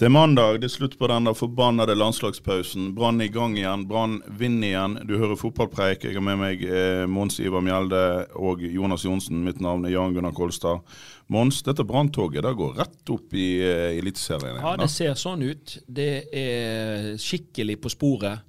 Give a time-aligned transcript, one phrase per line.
[0.00, 2.86] Det er mandag, det er slutt på den der forbannede landslagspausen.
[2.96, 4.94] Brann i gang igjen, Brann vinner igjen.
[5.04, 6.06] Du hører fotballpreik.
[6.06, 7.98] Jeg har med meg eh, Mons Ivar Mjelde
[8.40, 9.42] og Jonas Johnsen.
[9.44, 10.80] Mitt navn er Jan Gunnar Kolstad.
[11.28, 14.62] Mons, dette branntoget det går rett opp i eh, Eliteserien.
[14.62, 15.76] Ja, det ser sånn ut.
[15.84, 18.40] Det er skikkelig på sporet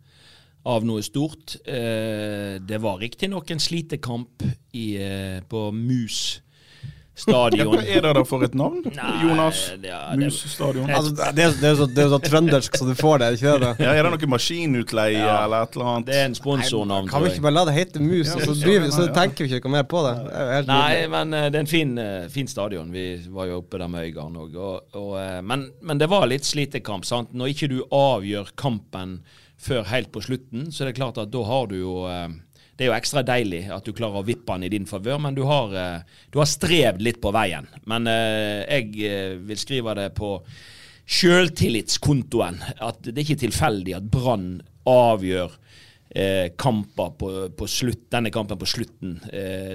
[0.72, 1.58] av noe stort.
[1.68, 6.40] Eh, det var riktignok en slitekamp i, eh, på Mus
[7.16, 7.68] stadion.
[7.76, 8.82] hva er det da for et navn?
[8.86, 9.60] Nei, Jonas?
[9.82, 10.90] det er- det- Mus stadion?
[10.90, 13.54] Altså, det, er, det, er så, det er så trøndersk så du får det, ikke
[13.64, 13.72] det?
[13.84, 15.44] Ja, er det noe maskinutleie Ja.
[15.45, 16.06] eller et eller annet?
[16.08, 18.66] Det er en sponsornavn, Kan vi ikke bare la det hete Mus, Ja, så, så-
[18.68, 20.16] vi, så tenker vi ikke noe mer på det?
[20.26, 22.92] det er helt Nei, men eh, det er en fin, eh, fin stadion.
[22.92, 24.56] Vi var jo oppe der med Øygarden òg.
[24.56, 27.06] Og, og, eh, men, men det var litt slitekamp.
[27.06, 27.34] sant?
[27.34, 29.20] Når ikke du avgjør kampen
[29.62, 31.94] før helt på slutten, så er det klart at da har du jo
[32.77, 35.36] Det er jo ekstra deilig at du klarer å vippe den i din favør, men
[35.38, 37.67] du har, eh, du har strevd litt på veien.
[37.86, 40.38] Men eh, jeg eh, vil skrive det på
[41.11, 42.61] sjøltillitskontoen.
[42.80, 44.53] At det er ikke tilfeldig at Brann
[44.89, 45.58] avgjør
[46.59, 49.13] kamper på, på slutt, denne kampen på slutten.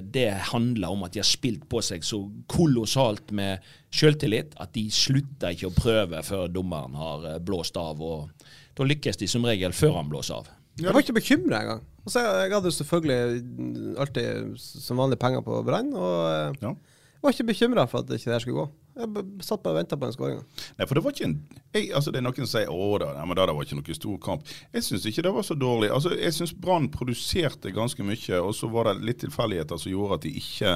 [0.05, 2.19] Det handler om at de har spilt på seg så
[2.53, 8.05] kolossalt med sjøltillit at de slutter ikke å prøve før dommeren har blåst av.
[8.05, 10.53] og Da lykkes de som regel før han blåser av.
[10.82, 11.82] Jeg var ikke bekymra engang.
[12.06, 16.69] Altså, jeg, jeg hadde jo selvfølgelig alltid som vanlig penger på Brann, og eh, Ja.
[16.69, 18.66] jeg var ikke bekymra for at ikke det her skulle gå.
[18.97, 20.42] Jeg satt bare og venta på den skåringa.
[20.78, 21.36] Nei, for det var ikke en
[21.77, 23.77] jeg, altså Det er noen som sier å da, nei, men det der var ikke
[23.77, 24.47] noe stor kamp.
[24.72, 25.91] Jeg syns ikke det var så dårlig.
[25.92, 30.15] Altså Jeg syns Brann produserte ganske mye, og så var det litt tilfeldigheter som gjorde
[30.16, 30.72] at de ikke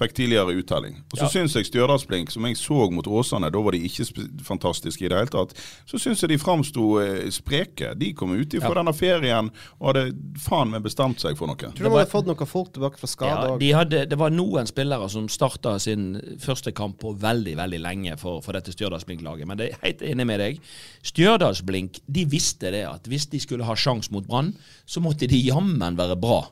[0.00, 0.96] fikk tidligere uttelling.
[1.12, 1.28] Og så Ja.
[1.34, 4.06] syns jeg Stjørdalsblink, som jeg så mot Åsane, da var de ikke
[4.42, 5.52] fantastiske i det hele tatt,
[5.84, 7.92] så syns jeg de framsto eh, spreke.
[7.98, 8.74] De kom ut ifra Ja.
[8.80, 9.50] denne ferien
[9.80, 11.56] og hadde faen meg bestemt seg for noe.
[11.60, 14.30] Tror du de hadde fått noen folk tilbake fra skade Ja, de hadde, det var
[14.30, 19.48] noen spillere som starta sin første kamp på veldig veldig lenge for, for dette Stjørdalsblink-laget.
[19.48, 20.60] Men det er helt enig med deg.
[21.12, 24.54] Stjørdalsblink de visste det at hvis de skulle ha sjanse mot Brann,
[24.86, 26.44] så måtte de jammen være bra.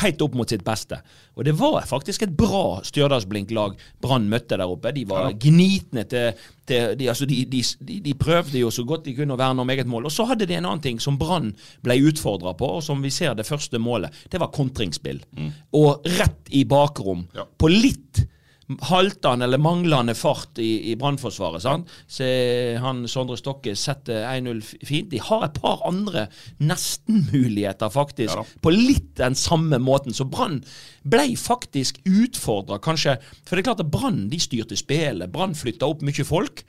[0.00, 0.96] Helt opp mot sitt beste.
[1.36, 4.90] Og det var faktisk et bra Stjørdalsblink-lag Brann møtte der oppe.
[4.96, 9.04] De var gnitne til, til de, altså de, de, de, de prøvde jo så godt
[9.06, 10.08] de kunne å verne om eget mål.
[10.08, 11.52] Og så hadde de en annen ting som Brann
[11.84, 14.24] ble utfordra på, og som vi ser det første målet.
[14.32, 15.20] Det var kontringsspill.
[15.78, 17.28] Og rett i bakrom.
[17.36, 17.46] Ja.
[17.46, 18.24] På litt
[18.88, 21.64] haltende eller manglende fart i, i brannforsvaret.
[22.08, 22.28] Så
[22.80, 25.10] han Sondre Stokke setter 1-0 fint.
[25.12, 26.26] De har et par andre
[26.64, 30.14] nesten-muligheter, faktisk, Ja på litt den samme måten.
[30.16, 30.62] Så Brann
[31.04, 33.18] ble faktisk utfordra, kanskje.
[33.44, 35.32] For det er klart at Brann de styrte spillet.
[35.32, 36.64] Brann flytta opp mye folk.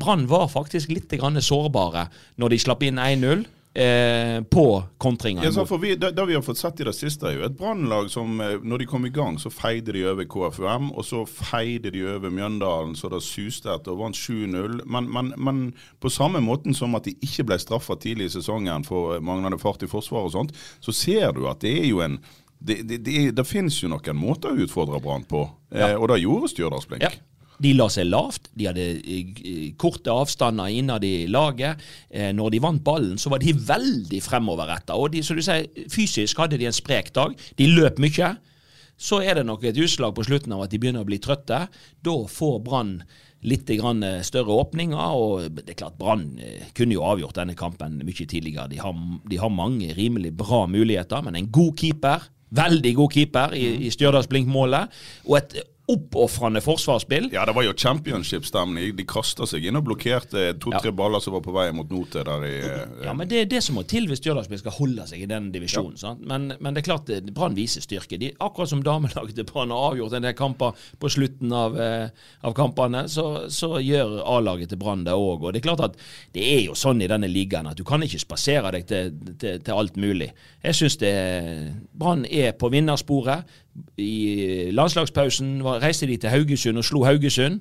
[0.00, 2.08] Brann var faktisk litt grann sårbare
[2.40, 3.44] når de slapp inn 1-0
[3.74, 5.44] eh, på kontringa.
[5.44, 8.40] Ja, det, det vi har fått sett i det siste, er jo et brannlag som
[8.40, 12.04] eh, når de kom i gang, så feide de over KFUM, og så feide de
[12.16, 14.82] over Mjøndalen, så det suste etter og vant 7-0.
[14.90, 15.62] Men, men, men
[16.02, 19.60] på samme måten som at de ikke ble straffa tidlig i sesongen for eh, manglende
[19.62, 22.20] fart i forsvaret og sånt, så ser du at det er jo en
[22.60, 26.18] det, det, det, det finnes jo noen måter å utfordre Brann på, eh, og det
[26.20, 27.06] gjorde Stjørdalsblink.
[27.06, 27.29] Ja.
[27.60, 31.80] De la seg lavt, de hadde eh, korte avstander innad i laget.
[32.08, 34.96] Eh, når de vant ballen, så var de veldig fremoverretta.
[35.92, 37.34] Fysisk hadde de en sprek dag.
[37.58, 38.34] De løp mye.
[39.00, 41.66] Så er det nok et utslag på slutten av at de begynner å bli trøtte.
[42.04, 42.94] Da får Brann
[43.48, 46.30] litt eh, større åpninger, og det er klart Brann
[46.76, 48.70] kunne jo avgjort denne kampen mye tidligere.
[48.72, 48.96] De har,
[49.28, 52.24] de har mange rimelig bra muligheter, men en god keeper,
[52.56, 54.96] veldig god keeper i, i Stjørdals-Blink-målet,
[55.28, 55.60] og et
[55.90, 57.28] oppofrende forsvarsspill.
[57.34, 58.92] Ja, det var jo championship-stemning.
[58.96, 62.46] De kasta seg inn og blokkerte to-tre baller som var på vei mot notet der
[62.46, 65.24] i eh, Ja, men Det er det som må til hvis Stjørdalsblink skal holde seg
[65.24, 65.98] i den divisjonen.
[66.00, 66.24] sant?
[66.26, 68.18] Men, men det er klart Brann viser styrke.
[68.20, 72.28] De, akkurat som damelaget til Brann har avgjort en del kamper på slutten av, eh,
[72.46, 75.46] av kampene, så, så gjør A-laget til Brann det òg.
[75.46, 75.98] Og det er klart at
[76.36, 79.58] det er jo sånn i denne ligaen at du kan ikke spasere deg til, til,
[79.64, 80.30] til alt mulig.
[80.62, 80.98] Jeg syns
[81.96, 83.48] Brann er på vinnersporet.
[84.00, 87.60] I landslagspausen var, reiste de til Haugesund og slo Haugesund.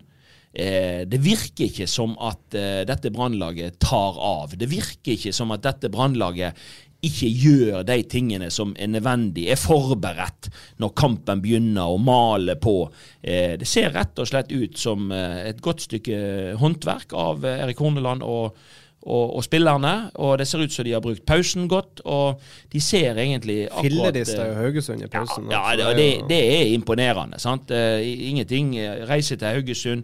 [0.50, 4.56] Eh, det virker ikke som at eh, dette brannlaget tar av.
[4.58, 6.58] Det virker ikke som at dette brannlaget
[7.06, 10.50] ikke gjør de tingene som er nødvendig, er forberedt
[10.82, 12.90] når kampen begynner å male på.
[13.22, 17.64] Eh, det ser rett og slett ut som eh, et godt stykke håndverk av eh,
[17.64, 18.60] Erik Horneland og,
[19.02, 20.12] og, og, spillerne.
[20.16, 22.42] Og det ser ut som de har brukt pausen godt, og
[22.74, 25.52] de ser egentlig akkurat Fillerista i Haugesund i pausen.
[25.52, 27.40] Ja, ja det, det, er imponerende.
[27.40, 27.72] sant?
[27.72, 28.76] ingenting.
[29.10, 30.04] Reise til Haugesund,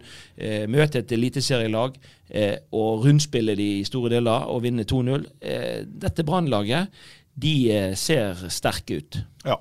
[0.68, 1.96] møte et eliteserielag
[2.30, 5.26] eh, og rundspille de i store deler og vinne 2-0.
[5.40, 6.92] Eh, dette Brannlaget
[7.36, 9.18] de eh, ser sterke ut.
[9.44, 9.58] Ja.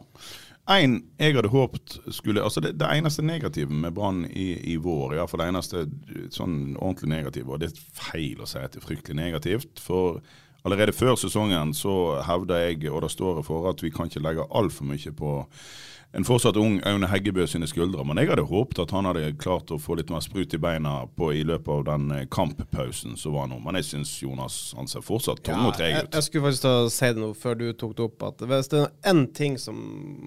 [0.66, 5.14] En jeg hadde håpet skulle altså Det, det eneste negative med Brann i, i, vår,
[5.14, 5.84] iallfall det eneste
[6.34, 9.84] sånn ordentlig negative, og det er feil å si at det er fryktelig negativt.
[9.84, 10.24] For
[10.66, 14.24] allerede før sesongen så hevda jeg, og det står jeg for, at vi kan ikke
[14.26, 15.36] legge altfor mye på
[16.16, 18.06] en fortsatt ung Aune Heggebø sine skuldre.
[18.08, 20.94] Men jeg hadde håpet at han hadde klart å få litt mer sprut i beina
[21.18, 23.60] på, i løpet av den eh, kamppausen som var nå.
[23.64, 26.00] Men jeg syns Jonas han ser fortsatt tung ja, og treg ut.
[26.00, 28.86] Jeg, jeg, skulle faktisk si det nå før du tok det opp, at hvis det
[28.86, 29.82] er én ting som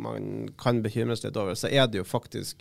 [0.05, 2.61] man kan bekymres litt over, så er det jo faktisk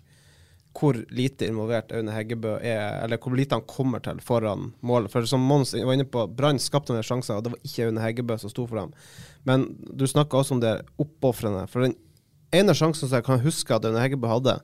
[0.78, 5.12] hvor lite involvert Aune Heggebø er, eller hvor lite han kommer til foran målet.
[5.14, 8.04] For som Mons var inne på, Brann skapte noen sjanser, og det var ikke Aune
[8.04, 8.92] Heggebø som sto for dem.
[9.48, 11.66] Men du snakka også om det oppofrende.
[11.72, 11.98] For den
[12.56, 14.60] ene sjansen som jeg kan huske at Aune Heggebø hadde,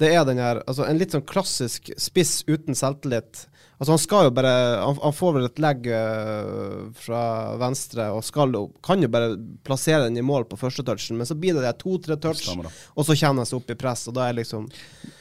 [0.00, 3.46] det er den her, altså en litt sånn klassisk spiss uten selvtillit.
[3.76, 7.22] Altså Han skal jo bare Han, han får vel et legg uh, fra
[7.60, 9.34] venstre og skal, kan jo bare
[9.66, 13.16] plassere den i mål på første touchen, men så blir det to-tre touch, og så
[13.16, 14.68] kjenner han seg opp i press, og da er liksom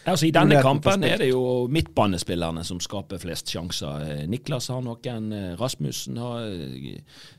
[0.06, 1.42] Altså I denne kampen er det jo
[1.74, 4.04] midtbanespillerne som skaper flest sjanser.
[4.06, 6.46] Eh, Niklas har noen, eh, Rasmussen har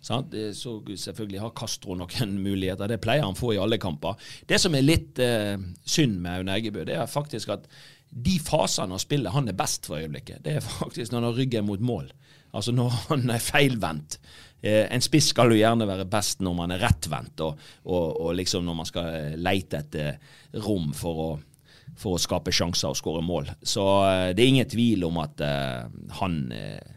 [0.02, 0.34] sant?
[0.58, 2.90] Så selvfølgelig har Castro noen muligheter.
[2.90, 4.18] Det pleier han å få i alle kamper.
[4.50, 5.54] Det som er litt eh,
[5.86, 7.70] synd med Aune Eggebø, det er faktisk at
[8.16, 11.40] de fasene av spillet han er best for øyeblikket, det er faktisk når han har
[11.40, 12.10] ryggen mot mål.
[12.56, 14.18] Altså når han er feilvendt.
[14.64, 18.30] Eh, en spiss skal jo gjerne være best når man er rettvendt, og, og, og,
[18.38, 21.30] liksom når man skal eh, leite etter rom for å,
[21.98, 23.52] for å skape sjanser og skåre mål.
[23.60, 25.84] Så eh, det er ingen tvil om at eh,
[26.22, 26.95] han eh,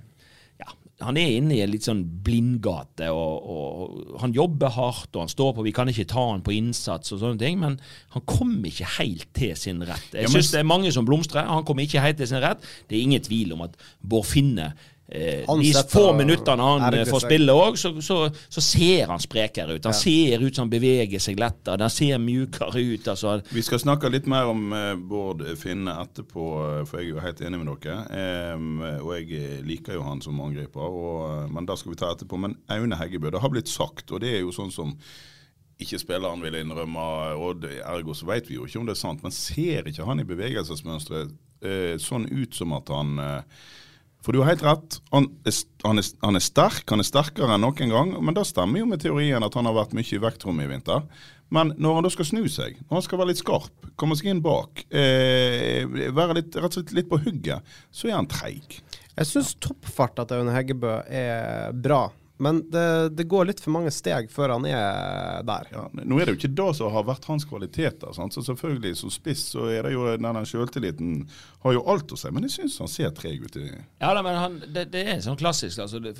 [1.00, 5.32] han er inne i en litt sånn blindgate, og, og, han jobber hardt, og han
[5.32, 7.78] står på Vi kan ikke ta han på innsats og sånne ting, men
[8.16, 10.12] han kommer ikke helt til sin rett.
[10.12, 10.36] Jeg ja, men...
[10.36, 11.48] syns det er mange som blomstrer.
[11.48, 12.66] Han kommer ikke helt til sin rett.
[12.90, 14.74] Det er ingen tvil om at Bård Finne
[15.10, 19.88] de få minuttene han eh, får spille òg, så, så, så, ser han sprekere ut.
[19.88, 20.00] Han ja.
[20.00, 21.82] ser ut som han beveger seg lettere.
[21.82, 23.08] Han ser mjukere ut.
[23.10, 23.40] Altså.
[23.50, 26.46] Vi skal snakke litt mer om uh, Bård Finne etterpå,
[26.86, 28.54] for jeg er jo helt enig med dere.
[28.54, 32.40] Um, og jeg liker jo han som angriper, og, men det skal vi ta etterpå.
[32.46, 34.94] Men Aune Heggebø, det har blitt sagt, og det er jo sånn som
[35.80, 37.04] ikke spilleren vil innrømme,
[37.40, 39.26] og ergo så vet vi jo ikke om det er sant.
[39.26, 43.62] Men ser ikke han i bevegelsesmønsteret uh, sånn ut som at han uh,
[44.26, 45.00] for du har helt rett.
[45.14, 48.14] Han er, han, er, han er, sterk, han er sterkere enn noen gang.
[48.20, 51.06] Men det stemmer jo med teorien at han har vært mye i vektrommet i vinter.
[51.56, 54.30] Men når han da skal snu seg, når han skal være litt skarp, komme seg
[54.34, 58.82] inn bak, eh, være litt, rett og slett litt på hugget, så er han treig.
[59.16, 62.06] Jeg syns toppfart til Aune Heggebø er bra.
[62.40, 65.68] Men det, det, går litt for mange steg før han er der.
[65.74, 68.14] Ja, nå er det jo ikke det som har vært hans kvaliteter.
[68.16, 68.36] Sant?
[68.36, 71.26] Så selvfølgelig Som spiss så er det jo den sjøltilliten
[71.66, 73.60] har jo alt å si, men jeg syns han ser treg ut.
[73.60, 75.82] i Ja, da, men han, det, det, er sånn klassisk.
[75.84, 76.16] Altså, det,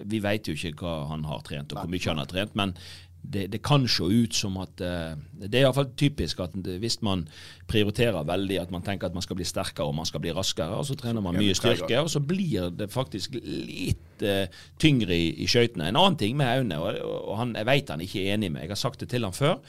[0.00, 2.56] vi vet jo ikke hva han har trent, og hvor mye han har trent.
[2.56, 2.72] Men
[3.22, 7.26] det, det, kan se ut som at uh, Det er iallfall typisk at hvis man
[7.70, 10.74] prioriterer veldig at man tenker at man skal bli sterkere og man skal bli raskere,
[10.74, 14.46] og så trener man mye styrke, og så blir det faktisk litt uh,
[14.80, 15.90] tyngre i, i skøytene.
[15.90, 18.64] En annen ting med Aune, og, og han, jeg vet han ikke er enig med,
[18.64, 19.60] jeg har sagt det til han før.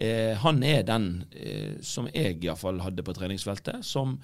[0.00, 4.14] Eh, han er den eh, som jeg iallfall hadde på treningsfeltet, som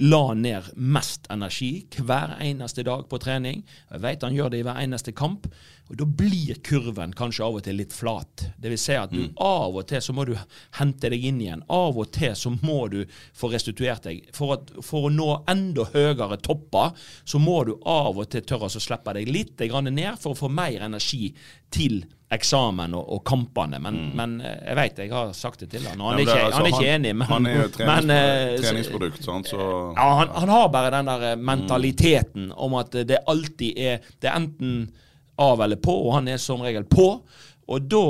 [0.00, 3.60] la ned mest energi hver eneste dag på trening.
[3.90, 5.50] Jeg vet han gjør det i hver eneste kamp.
[5.92, 8.46] Og Da blir kurven kanskje av og til litt flat.
[8.56, 9.34] Det vil si at du mm.
[9.44, 10.32] av og til så må du
[10.78, 11.64] hente deg inn igjen.
[11.68, 13.02] Av og til så må du
[13.36, 14.22] få restituert deg.
[14.32, 16.96] For, at, for å nå enda høyere topper,
[17.28, 20.48] så må du av og til tørre å slippe deg litt ned for å få
[20.48, 21.34] mer energi
[21.72, 22.02] til
[22.32, 23.78] eksamen og, og kampene.
[23.82, 24.10] Men, mm.
[24.16, 26.56] men, eh, jeg vet jeg har sagt det til han, og han, er, ikke, altså,
[26.56, 27.12] han er ikke, enig.
[27.18, 30.92] Men, han er jo treningsprodukt, men, uh, treningsprodukt, sant, så ja, han, han, har bare
[30.96, 32.58] den der eh, mentaliteten mm.
[32.66, 34.76] om at det alltid er Det er enten
[35.42, 37.06] av eller på, og han er som regel på.
[37.72, 38.04] Og da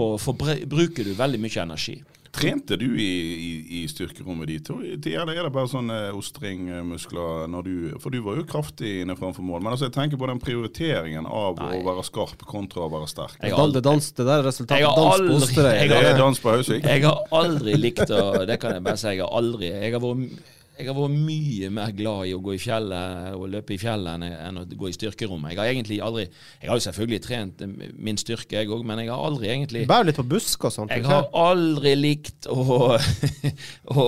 [0.69, 1.95] bruker du veldig mye energi.
[2.33, 7.75] Trente du i, i, i styrkerommet ditt, eller er det bare sånne ostringmuskler når du
[8.01, 9.61] For du var jo kraftig inne framfor mål.
[9.61, 11.77] Men altså jeg tenker på den prioriteringen av Nei.
[11.77, 13.37] å være skarp kontra å være sterk.
[13.43, 15.85] Jeg har, det, dans, det der resultatet dans på Osterøy.
[15.93, 16.89] Det er dans på Hausvik.
[16.89, 19.13] Jeg har aldri likt å Det kan jeg bare si.
[19.13, 22.55] Jeg har aldri Jeg har vært jeg har vært mye mer glad i å gå
[22.57, 25.53] i fjellet og løpe i fjellet enn, å gå i styrkerommet.
[25.53, 27.61] Jeg har egentlig aldri Jeg har jo selvfølgelig trent
[28.09, 30.95] min styrke, jeg òg, men jeg har aldri egentlig Bærer litt på busk og sånt.
[30.97, 34.07] Jeg har aldri likt å, å,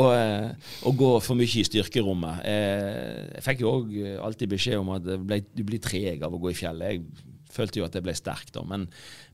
[0.88, 2.40] å gå for mye i styrkerommet.
[2.48, 3.94] Eh, Jeg fikk jo òg
[4.30, 6.96] alltid beskjed om at ble, du blir treg av å gå i fjellet.
[6.96, 8.88] Jeg følte jo at jeg ble sterk da, men,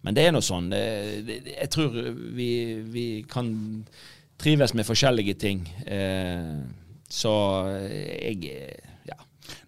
[0.04, 0.66] men det er nå sånn.
[0.74, 1.94] Jeg tror
[2.36, 2.50] vi,
[2.90, 3.54] vi kan
[4.40, 5.62] trives med forskjellige ting.
[5.86, 6.58] Eh,
[7.10, 7.32] Så
[7.74, 9.16] jeg Ja.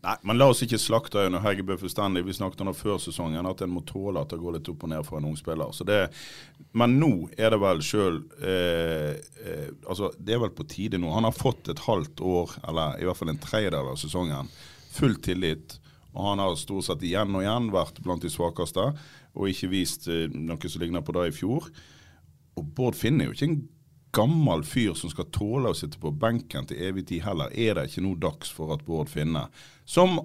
[0.03, 2.25] Nei, men la oss ikke slakte Øyne Heggebø fullstendig.
[2.27, 4.85] Vi snakket om det før sesongen, at en må tåle at det går litt opp
[4.87, 5.73] og ned for en ung spiller.
[5.75, 6.05] Så det,
[6.79, 11.11] men nå er det vel sjøl eh, eh, altså Det er vel på tide nå.
[11.11, 14.51] Han har fått et halvt år, eller i hvert fall en tredjedel av sesongen,
[14.95, 15.81] full tillit.
[16.13, 18.91] Og han har stort sett igjen og igjen vært blant de svakeste,
[19.33, 21.71] og ikke vist eh, noe som ligner på det i fjor.
[22.59, 23.63] Og Bård Finn er jo ikke en
[24.13, 27.53] gammel fyr som skal tåle å sitte på benken til evig tid heller.
[27.53, 29.47] Er det ikke nå dags for at Bård Finne,
[29.89, 30.21] som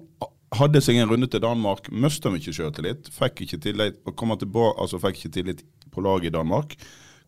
[0.56, 5.20] hadde seg en runde til Danmark, mista mye sjøltillit, fikk ikke tillit, tilbake, altså fikk
[5.20, 6.76] ikke tillit på laget i Danmark,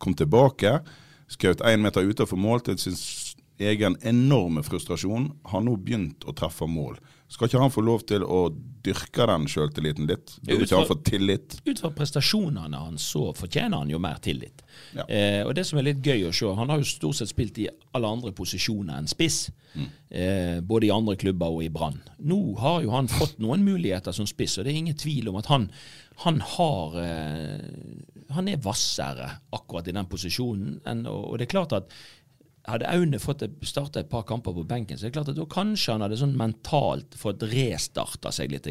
[0.00, 0.78] kom tilbake,
[1.30, 2.96] skjøt én meter utenfor mål til sin
[3.60, 6.98] egen enorme frustrasjon, har nå begynt å treffe mål.
[7.30, 8.48] Skal ikke han få lov til å
[8.82, 10.32] dyrke den sjøltilliten litt?
[10.42, 11.54] Burde ikke han få tillit?
[11.62, 14.64] Ut fra prestasjonene hans så fortjener han jo mer tillit.
[14.96, 15.04] Ja.
[15.06, 17.60] Eh, og det som er litt gøy å se, han har jo stort sett spilt
[17.62, 19.44] i alle andre posisjoner enn spiss.
[20.10, 22.00] Eh, både i andre klubber og i Brann.
[22.18, 25.38] Nå har jo han fått noen muligheter som spiss, og det er ingen tvil om
[25.38, 25.68] at han,
[26.24, 27.60] han har eh,
[28.34, 30.80] Han er hvassere akkurat i den posisjonen.
[30.86, 31.94] Enn, og, og det er klart at
[32.68, 35.46] hadde Aune fått starta et par kamper på benken, så er det klart at da
[35.50, 38.68] kanskje han hadde sånn mentalt fått restarta seg litt.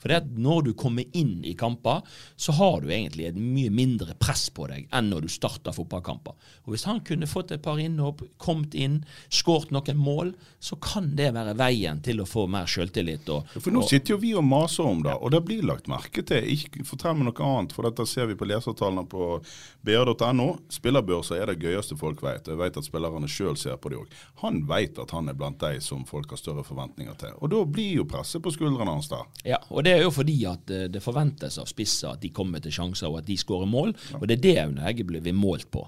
[0.00, 2.02] For det at når du kommer inn i kamper,
[2.40, 6.36] så har du egentlig et mye mindre press på deg enn når du starter fotballkamper.
[6.64, 11.12] Og Hvis han kunne fått et par innhopp, kommet inn, skåret noen mål, så kan
[11.18, 13.28] det være veien til å få mer sjøltillit.
[13.58, 16.24] For nå og, sitter jo vi og maser om det, og det blir lagt merke
[16.26, 16.46] til.
[16.56, 19.38] Ikke Fortell meg noe annet, for dette ser vi på lesertallene på
[19.86, 20.48] br.no.
[20.72, 22.48] Spillerbørser er det gøyeste folk vet.
[22.50, 24.16] Jeg vet at spillerne sjøl ser på det òg.
[24.42, 27.36] Han vet at han er blant de som folk har større forventninger til.
[27.40, 29.24] Og da blir jo presset på skuldrene hans der.
[29.46, 32.62] Ja, og det er jo fordi at eh, det forventes av spisser at de kommer
[32.62, 33.94] til sjanser og at de skårer mål.
[34.20, 35.86] Og det er det Aune Heggebø blir målt på.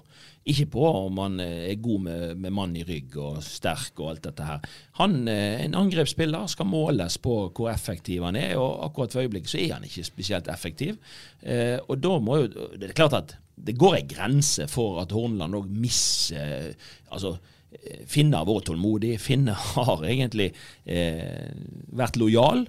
[0.49, 4.13] Ikke på om han eh, er god med, med mann i rygg og sterk og
[4.13, 4.63] alt dette her.
[5.01, 9.53] Han, eh, En angrepsspiller skal måles på hvor effektiv han er, og akkurat for øyeblikket
[9.53, 10.97] så er han ikke spesielt effektiv.
[11.43, 13.35] Eh, og da må jo Det er klart at
[13.65, 16.73] det går en grense for at Horneland òg misser
[17.11, 17.35] altså,
[17.75, 19.15] eh, Finne har vært tålmodig.
[19.21, 20.51] Finne har egentlig
[20.85, 21.49] eh,
[21.91, 22.65] vært lojal.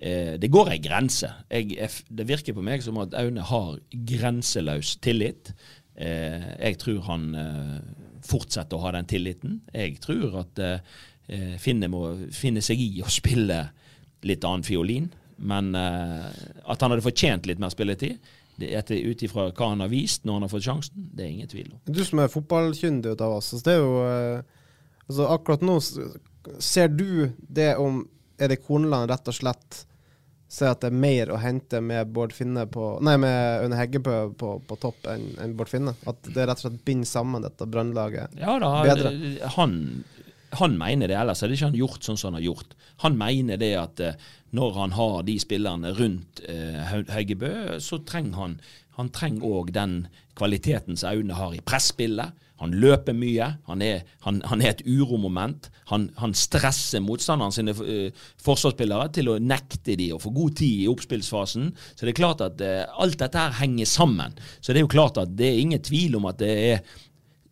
[0.00, 1.32] Eh, det går en grense.
[1.52, 5.52] Jeg, det virker på meg som at Aune har grenseløs tillit.
[6.00, 7.78] Eh, jeg tror han eh,
[8.24, 9.60] fortsetter å ha den tilliten.
[9.74, 10.98] Jeg tror at eh,
[11.62, 12.00] Finne må
[12.34, 13.60] finne seg i å spille
[14.26, 15.04] litt annen fiolin.
[15.38, 18.18] Men at han hadde fortjent litt mer spilletid,
[18.60, 21.68] ut ifra hva han har vist når han har fått sjansen, det er ingen tvil
[21.72, 21.80] om.
[21.84, 24.56] Du som er fotballkyndig av oss, altså det er jo eh,
[25.06, 25.76] altså Akkurat nå
[26.60, 28.02] ser du det om
[28.40, 29.84] Erik Horneland rett og slett
[30.50, 34.16] ser at det er mer å hente med Bård Finne på Nei, med Aune Heggebø
[34.38, 35.94] på, på topp enn en Bård Finne?
[36.10, 38.34] At det rett og slett binder sammen dette brannlaget?
[38.40, 39.12] Ja da, Bedre.
[39.54, 39.76] han,
[40.58, 42.76] han mener det, ellers hadde ikke han gjort sånn som han har gjort.
[43.04, 48.38] Han mener det at eh, når han har de spillerne rundt eh, Hau- så trenger
[48.40, 48.60] han
[49.00, 50.04] han trenger òg den
[50.36, 52.36] kvaliteten som Aune har i presspillet.
[52.60, 53.46] Han løper mye.
[53.70, 55.70] Han er, han, han er et uromoment.
[55.88, 60.82] Han, han stresser motstanderen sine uh, forsvarsspillere til å nekte de å få god tid
[60.84, 61.70] i oppspillsfasen.
[61.94, 64.36] Så det er klart at uh, alt dette her henger sammen.
[64.60, 66.98] Så det er jo klart at det er ingen tvil om at det er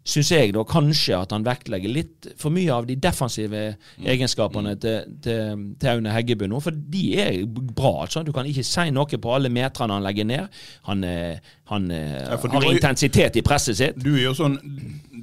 [0.09, 3.61] syns jeg da kanskje at han vektlegger litt for mye av de defensive
[4.01, 6.61] egenskapene til, til, til Aune Heggebø nå.
[6.65, 8.07] For de er bra.
[8.07, 8.25] altså.
[8.25, 10.59] Du kan ikke si noe på alle meterne han legger ned.
[10.89, 14.01] Han, eh, han ja, har intensitet i presset sitt.
[14.01, 14.59] Du er jo sånn,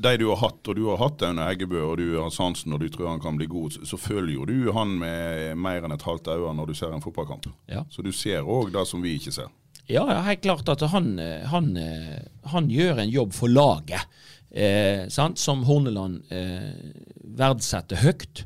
[0.06, 2.84] De du har hatt, og du har hatt Aune Heggebø og du har sansen og
[2.84, 6.04] du tror han kan bli god, så- følger jo du han med mer enn et
[6.06, 7.48] halvt øye når du ser en fotballkamp.
[7.72, 7.86] Ja.
[7.90, 9.50] Så du ser òg det som vi ikke ser.
[9.88, 14.02] Ja, ja, helt klart at han, eh, han, eh, han gjør en jobb for laget,
[14.56, 15.40] eh, sant?
[15.40, 16.72] som Horneland eh,
[17.38, 18.46] verdsetter høyt.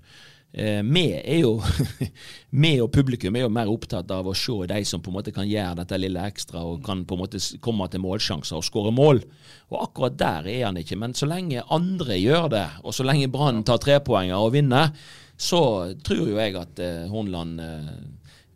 [0.52, 1.60] Eh, vi er jo
[2.64, 5.34] vi og publikum er jo mer opptatt av å se de som på en måte
[5.36, 8.94] kan gjøre dette lille ekstra og kan på en måte komme til målsjanser og skåre
[8.96, 9.22] mål.
[9.70, 10.98] Og akkurat der er han ikke.
[10.98, 14.96] Men så lenge andre gjør det, og så lenge Brann tar trepoenger og vinner,
[15.40, 15.62] så
[16.04, 17.94] tror jo jeg at eh, Horneland eh,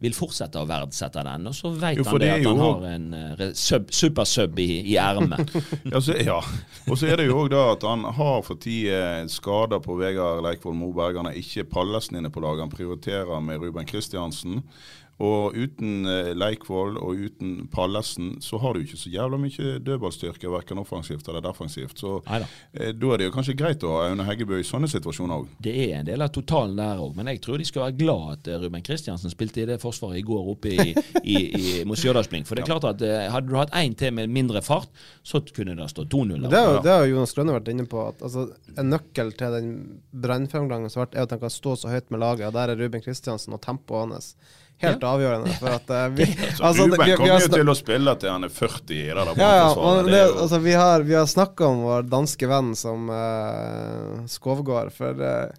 [0.03, 1.48] vil fortsette å verdsette den.
[1.48, 3.07] Og så vet Jo, han det det at han jo- har en
[3.55, 5.53] super sub supersub i, i ermet.
[6.27, 6.41] Ja.
[6.89, 10.43] Og så er det jo òg da at han har for tida skader på Vegard
[10.43, 11.17] Leikvoll Moberg.
[11.22, 12.65] Han er ikke Pallesen inne på laget.
[12.67, 14.62] Han prioriterer med Ruben Kristiansen.
[15.22, 20.50] Og uten eh, Leikvoll og uten Pallesen så har du ikke så jævla mye dødballstyrke,
[20.50, 22.00] verken offensivt eller defensivt.
[22.01, 22.48] Så Neida.
[22.74, 25.51] eh, da er det jo kanskje greit å ha Aune Heggebø i sånne situasjoner òg.
[25.63, 28.25] Det er en del av totalen der òg, men jeg tror de skal være glad
[28.34, 32.00] at eh, Ruben Kristiansen spilte i det forsvaret i går oppe i, i, i, mot
[32.00, 32.50] Stjørdalsblink.
[32.50, 33.05] For det er klart at
[33.36, 34.89] hadde du hatt én til med mindre fart,
[35.22, 36.50] så kunne det stått 2-0.
[36.50, 38.01] Det har Jonas Grønne vært inne på.
[38.10, 38.48] At altså,
[38.79, 39.70] En nøkkel til den
[40.24, 42.48] brannframgangen som har vært, er at han kan stå så høyt med laget.
[42.50, 44.34] og Der er Ruben Kristiansen og tempoet hans
[44.82, 45.53] helt avgjørende.
[45.60, 46.27] For at uh, vi,
[46.58, 49.51] Så altså, Ruben kommer jo til å spille til han er 40 i det ja,
[49.62, 49.92] ja.
[50.08, 55.20] Det altså, vi har, vi har snakka om vår danske venn som uh, Skovgård, for
[55.24, 55.51] eh,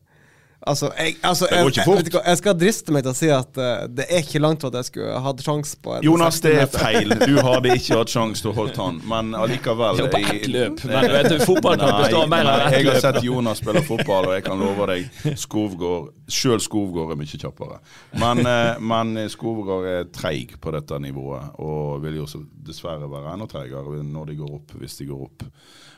[0.66, 3.28] Altså, jeg, altså Det går jeg, ikke jeg, jeg skal driste meg til å si
[3.34, 6.38] at uh, det er ikke langt til at jeg skulle hatt sjanse på en Jonas,
[6.40, 7.12] det er feil.
[7.20, 10.80] Du hadde ikke hatt sjanse til å holde han, men allikevel jo på ett løp.
[10.88, 13.60] Men vet du, fotballkamp består av mer Nei, enn nei, ett jeg har sett Jonas
[13.60, 17.80] spille fotball, og jeg kan love deg Skovgård Sjøl Skovgård er mye kjappere.
[18.24, 22.28] Men, uh, men Skovgård er treig på dette nivået, og vil jo
[22.64, 25.44] dessverre være enda treigere når de går opp, hvis de går opp.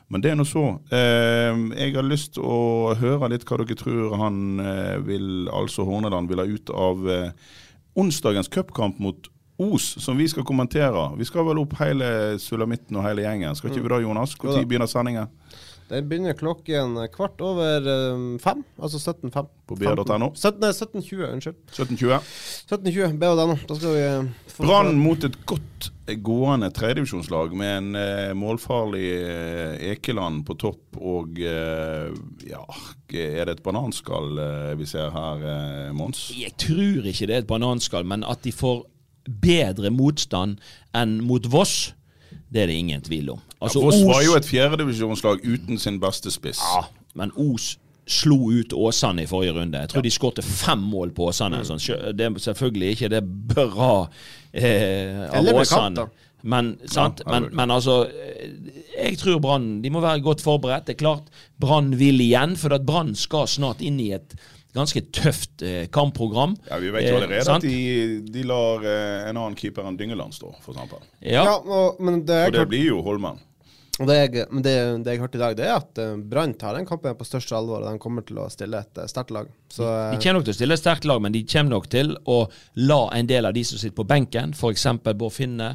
[0.09, 0.65] Men det er nå så.
[0.95, 5.87] Eh, jeg har lyst til å høre litt hva dere tror han eh, vil, altså
[5.89, 7.57] Horneland, vil ha ut av eh,
[7.99, 11.07] onsdagens cupkamp mot Os, som vi skal kommentere.
[11.17, 13.57] Vi skal vel opp hele sulamitten og hele gjengen.
[13.57, 14.35] Skal ikke vi da, Jonas?
[14.37, 15.31] Når begynner sendingen?
[15.91, 19.51] Den begynner klokken kvart over eh, fem, altså 17.05.
[19.67, 20.33] På BR.no.
[20.35, 21.61] 17, nei, 17.20, unnskyld.
[21.75, 22.33] 17.20.
[22.71, 23.55] 17.20, BR.no.
[23.69, 25.91] Da skal vi eh, få Brann mot et godt
[26.23, 32.11] gående tredjedivisjonslag med en eh, målfarlig eh, Ekeland på topp og eh,
[32.47, 32.63] ja,
[33.11, 36.29] er det et bananskall eh, vi ser her, eh, Mons?
[36.39, 38.85] Jeg tror ikke det er et bananskall, men at de får
[39.43, 40.61] bedre motstand
[40.95, 41.93] enn mot Voss,
[42.53, 43.41] det er det ingen tvil om.
[43.61, 46.61] Altså, Voss var jo et fjerdedivisjonslag uten sin beste spiss.
[46.63, 46.85] Ja,
[47.19, 47.75] men Os
[48.07, 49.81] slo ut Åsane i forrige runde.
[49.83, 51.65] Jeg tror de skårte fem mål på Åsane.
[51.67, 51.83] Sånn,
[52.15, 54.07] det er selvfølgelig ikke det bra
[54.53, 56.07] eh, av Eller Åsane.
[56.47, 57.25] Men, sant?
[57.25, 58.53] Ja, men, men altså eh,
[58.95, 60.87] Jeg tror Brann De må være godt forberedt.
[60.87, 64.37] Det er klart Brann vil igjen, for at Brann skal snart inn i et
[64.77, 66.55] ganske tøft eh, kampprogram.
[66.69, 69.99] Ja, Vi vet jo Eh, allerede at de, de lar eh, en annen keeper enn
[69.99, 70.97] Dyngeland stå, f.eks.
[71.25, 71.43] Ja.
[71.43, 73.43] Ja, og, men det Og det blir jo Holmen.
[73.97, 74.73] Og det jeg, men det,
[75.07, 77.81] det jeg hørte i dag, det er at Brann tar den kampen på største alvor,
[77.81, 79.49] og de kommer til å stille et sterkt lag.
[79.73, 81.89] Så De eh, kommer nok til å stille et sterkt lag, men de kommer nok
[81.95, 82.43] til å
[82.85, 84.85] la en del av de som sitter på benken, f.eks.
[85.07, 85.71] Bård Finne,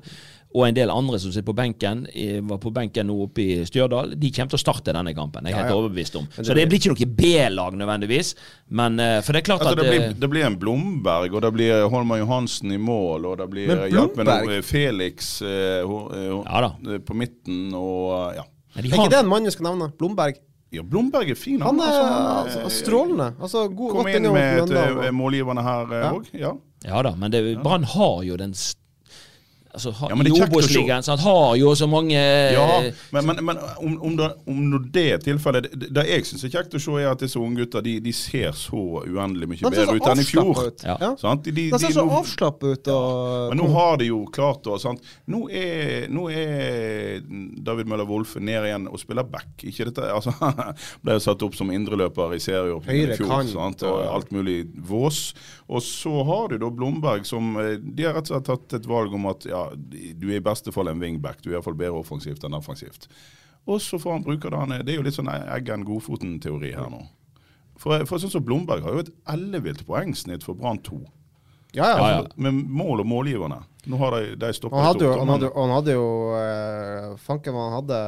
[0.54, 3.66] og en del andre som sitter på benken, eh, var på benken nå oppe i
[3.66, 5.46] Stjørdal, de kommer til å starte denne kampen.
[5.46, 5.78] Jeg er Ja, helt ja.
[5.80, 6.28] overbevist om.
[6.36, 8.36] Så det blir- ikke noe B-lag nødvendigvis,
[8.70, 11.34] men eh, for det er klart Altså, at det, blir, eh, det blir en Blomberg,
[11.34, 15.42] og det blir Holmar Johansen i mål, og det blir Men hjelp med noe Felix
[15.42, 15.48] uh,
[15.88, 18.44] uh, eh, Ja eh, på midten, og eh, ja.
[18.78, 19.92] er ikke det en mann du skal nevne?
[19.98, 20.36] Blomberg.
[20.72, 21.60] Ja, Blomberg er fin.
[21.62, 23.34] Han er altså, altså, strålende.
[23.42, 26.12] Altså, god, Kom godt inn med eh, målgivende her Ja.
[26.16, 26.30] òg.
[26.34, 26.54] Ja.
[26.86, 28.76] Ja da, men det- Brann har jo den s-
[29.74, 30.16] Altså, Ja.
[30.46, 32.18] Obos-ligaen har jo så mange
[32.54, 36.26] Ja, eh, men, men, men om, om, det, om det er tilfellet Det, det jeg
[36.28, 39.62] syns er kjekt å se, er at disse unggutter de, de ser så uendelig mye
[39.64, 40.60] De bedre ut enn i fjor.
[40.68, 40.84] ut.
[40.84, 40.98] Ja.
[41.00, 41.12] Ja.
[41.22, 41.46] Sant?
[41.48, 42.90] De, de, De ser så avslappa ut.
[42.92, 45.00] Og, Men nå har de jo klart å sant?
[45.32, 47.22] Nå, er, nå er
[47.64, 49.48] David Møller Wolfe ned igjen og spiller back.
[49.68, 50.34] Ikke dette, altså,
[51.06, 53.32] ble jo satt opp som indreløper i serieåpningen i fjor.
[53.32, 53.88] kant, Sant?
[53.88, 55.32] Og og- alt mulig vås.
[55.72, 58.88] Og så har du da Blomberg som eh, De har rett og slett tatt et
[58.90, 61.42] valg om at ja, du er i beste fall en wingback.
[61.42, 63.08] Du er iallfall bedre offensivt enn offensivt.
[63.70, 64.84] Og så får han bruke det han er.
[64.86, 67.04] Det er jo litt sånn Eggen-Godfoten-teori her nå.
[67.82, 71.00] For, for sånn som Blomberg har jo et ellevilt poengsnitt for Brann 2.
[71.78, 71.98] ja, ja.
[71.98, 72.24] Ja, ja.
[72.36, 73.62] Med mål og målgiverne.
[73.84, 77.56] Nå har de, de stoppa Han hadde jo, han hadde, han hadde jo eh, Fanken
[77.58, 78.02] han hadde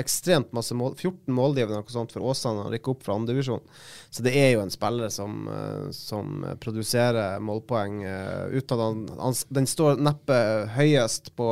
[0.00, 3.60] ekstremt masse mål 14 målgivende for Åsane Han rykke opp fra andredivisjon.
[4.08, 9.04] Så det er jo en spiller som, eh, som produserer målpoeng eh, uten at han,
[9.20, 10.40] han Den står neppe
[10.78, 11.50] høyest på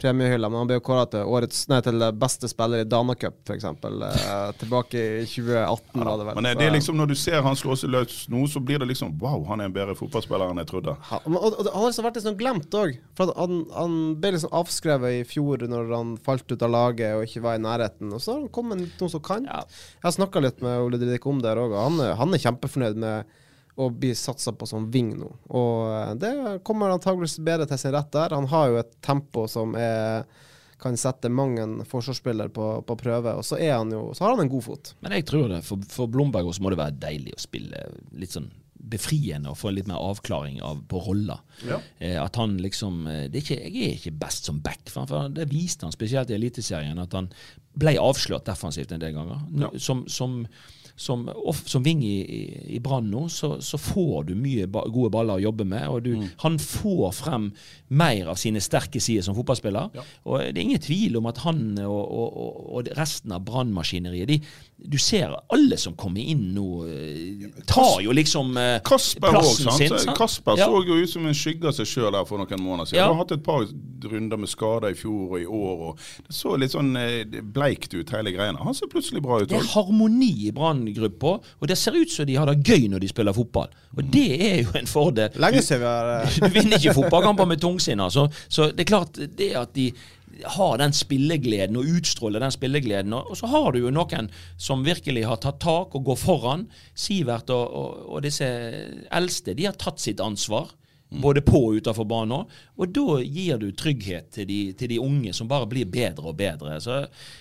[0.00, 3.66] premiehylla, men han ble kåra til årets Nei, til beste spiller i Danacup, f.eks.
[3.68, 6.34] Eh, tilbake i 2018, var det vel.
[6.40, 8.62] Men det, Så- det er liksom når du ser han slå seg løs nå, så
[8.64, 10.96] blir det liksom Wow, han er en bedre fotballspiller enn jeg trodde.
[11.10, 12.96] Han, og, og, han har liksom vært litt sånn glemt òg.
[13.36, 17.44] Han, han ble liksom avskrevet i fjor når han falt ut av laget og ikke
[17.44, 18.12] var i nærheten.
[18.14, 19.44] Og så har han kommet noen som kan.
[19.44, 19.60] Ja.
[20.00, 22.96] Jeg har snakka litt med Ole Didrik om det òg, og han, han er kjempefornøyd
[22.96, 23.36] med
[23.80, 25.30] å bli satsa på som wing nå.
[25.56, 26.32] Og eh, det
[26.66, 28.36] kommer antageligvis bedre til sin rett der.
[28.36, 30.24] Han har jo et tempo som er
[30.80, 34.30] kan sette mang en forsvarsspiller på, på prøve, og så, er han jo, så har
[34.32, 34.94] han en god fot.
[35.04, 35.58] Men jeg tror det.
[35.66, 37.82] For, for Blomberg også må det være deilig å spille
[38.16, 38.46] litt sånn
[38.80, 41.42] befriende å få litt mer avklaring av, på roller.
[41.68, 41.76] Ja.
[42.00, 44.80] Eh, at han liksom eh, det er ikke, Jeg er ikke best som back.
[44.88, 47.28] For, han- for det viste han spesielt i Eliteserien, at han
[47.76, 49.44] ble avslørt defensivt en del ganger.
[49.60, 49.68] Ja.
[49.76, 50.40] Som, som,
[51.00, 51.24] som,
[51.64, 52.40] som ving i, i,
[52.76, 55.86] i Brann nå, så, så får du mye ba, gode baller å jobbe med.
[55.88, 57.46] og du, Han får frem
[57.88, 59.96] mer av sine sterke sider som fotballspiller.
[60.28, 64.44] Og Det er ingen tvil om at han og, og, og, resten av brannmaskineriet
[64.76, 69.78] Du ser alle som kommer inn nå, eh, tar jo liksom eh, Kasper plassen også,
[69.80, 69.96] sin.
[69.96, 70.16] sant?
[70.18, 70.68] Kasper Ja.
[70.68, 73.00] så jo ut som en skygge av seg sjøl der for noen måneder siden.
[73.00, 73.08] Ja.
[73.08, 73.64] Han har hatt et par
[74.10, 75.84] runder med skader i fjor og i år.
[75.88, 78.60] og Det så litt sånn eh, bleikt ut, hele greiene.
[78.60, 80.54] Han ser plutselig bra ut Det er harmoni i
[80.90, 83.68] Brann-gruppa, og det ser ut som de har det gøy når de spiller fotball.
[83.96, 85.34] Og det er jo en fordel.
[85.40, 88.28] Lenge siden vi har eh, Du vinner ikke fotballkamper med tungsinn, altså.
[88.48, 89.90] Så det er klart, det at de
[90.44, 93.12] har den spillegleden og utstråler den spillegleden.
[93.12, 96.66] Og og så har du jo noen som virkelig har tatt tak og går foran.
[96.94, 98.46] Sivert og, og, og disse
[99.10, 100.70] eldste, de har tatt sitt ansvar.
[101.10, 102.46] Både på og utenfor banen.
[102.78, 106.36] Og da gir du trygghet til de, til de unge, som bare blir bedre og
[106.38, 106.76] bedre.
[106.80, 107.00] Så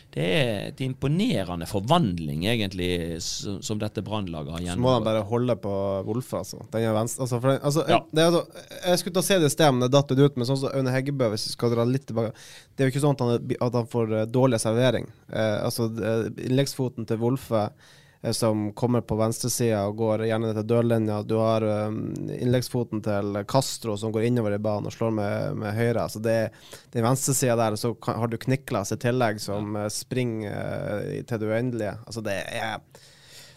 [0.09, 5.55] det er et imponerende forvandling, egentlig, som, dette Brannlaget har Så må de bare holde
[5.61, 5.73] på
[6.07, 6.63] Wolfe, altså.
[6.73, 7.99] Den er venstre, altså, den, altså Ja.
[8.11, 8.41] det altså,
[8.87, 10.35] jeg skulle ta se det i sted, men det datt ut.
[10.35, 13.05] Men sånn som Aune Heggebø, hvis vi skal dra litt tilbake Det er jo ikke
[13.05, 15.05] sånn at han, at han får eh, dårlig servering.
[15.29, 17.97] Eh, altså, eh, innleggsfoten til Wolfe eh,
[18.35, 21.21] som kommer på venstresida og går gjerne til dørlinja.
[21.23, 21.99] Du har um,
[22.35, 26.03] innleggsfoten til Castro som går innover i banen og slår med, med høyre.
[26.11, 30.51] Så det, er den venstresida der, så har du Kniklas i tillegg som eh, springer
[30.99, 31.95] eh, til det uendelige.
[32.05, 32.83] Altså det er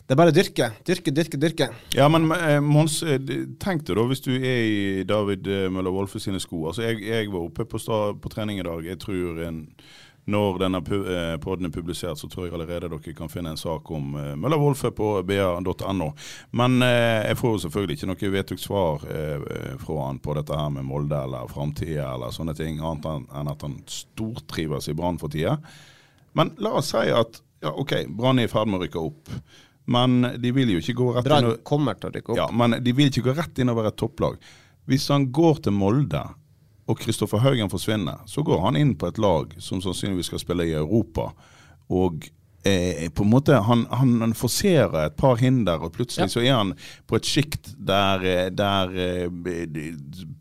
[0.03, 0.67] det er bare dyrke.
[0.85, 1.67] Dyrke, dyrke, dyrke.
[1.95, 3.21] Ja, men eh, Mons, eh,
[3.63, 6.67] tenk deg da hvis du er i David eh, Møller Wolfe sine sko.
[6.69, 8.83] Altså, jeg, jeg var oppe på, på trening i dag.
[8.85, 9.63] Jeg tror en,
[10.31, 13.91] når denne eh, podden er publisert, så tror jeg allerede dere kan finne en sak
[13.91, 16.13] om eh, Møller Wolfe på ba.no.
[16.55, 19.03] Men eh, jeg får jo selvfølgelig ikke noe vedtatt svar
[19.83, 23.63] fra han på dette her med Molde eller framtida eller sånne ting, annet enn- at
[23.67, 25.57] han stortrives i Brann for tida.
[26.39, 29.35] Men la oss si at ja, OK, Brann er i ferd med å rykke opp.
[29.93, 32.39] Men de vil jo ikke gå rett Brann kommer til å rykke opp.
[32.39, 34.39] ja, men de vil ikke gå rett inn og være et topplag.
[34.87, 36.23] Hvis han går til Molde,
[36.91, 40.67] og Kristoffer Haugen forsvinner, så går han inn på et lag som sannsynligvis skal spille
[40.67, 41.29] i Europa.
[41.95, 42.27] Og
[42.67, 46.33] eh, på en måte, han, han forserer et par hinder, og plutselig Ja.
[46.35, 46.75] så er han
[47.07, 49.29] på et sjikt der, eh, der eh,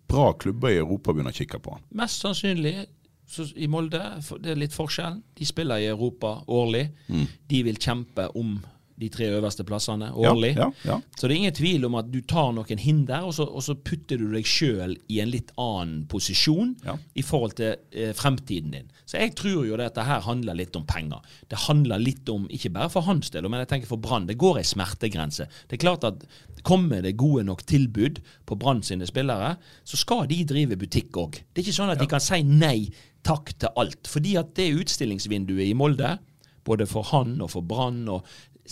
[0.10, 1.86] bra klubber i Europa begynner å kikke på han.
[2.02, 2.88] Mest sannsynlig
[3.32, 4.02] så i Molde,
[4.44, 5.22] det er litt forskjell.
[5.40, 6.90] De spiller i Europa årlig.
[7.08, 7.28] Mm.
[7.48, 8.58] De vil kjempe om
[9.02, 10.54] de tre øverste plassene årlig.
[10.60, 11.00] ja, ja.
[11.18, 13.76] Så det er ingen tvil om at du tar noen hinder, og så, og så
[13.76, 16.96] putter du deg sjøl i en litt annen posisjon Ja.
[17.18, 18.88] i forhold til eh, fremtiden din.
[19.10, 21.20] Så jeg tror jo dette her handler litt om penger.
[21.52, 24.38] Det handler litt om, ikke bare for hans del, men jeg tenker for Brann, det
[24.40, 25.50] går ei smertegrense.
[25.68, 26.24] Det er klart at
[26.64, 31.42] kommer det gode nok tilbud på Brann sine spillere, så skal de drive butikk òg.
[31.52, 32.92] Det er ikke sånn at de kan si nei
[33.26, 34.08] takk til alt.
[34.10, 36.16] Fordi at det utstillingsvinduet i Molde,
[36.66, 38.26] både for han og for Brann, og,